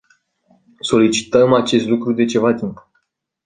Solicităm 0.79 1.53
acest 1.53 1.87
lucru 1.87 2.13
de 2.13 2.25
ceva 2.25 2.53
timp. 2.53 2.87